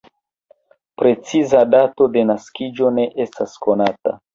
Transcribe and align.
Preciza 1.01 1.61
dato 1.75 2.09
de 2.19 2.27
naskiĝo 2.33 2.95
ne 3.01 3.09
estas 3.31 3.59
konata. 3.69 4.21